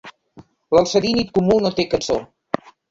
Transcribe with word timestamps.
L'alcedínid 0.77 1.31
comú 1.39 1.61
no 1.67 1.75
té 1.79 1.89
cançó. 1.95 2.21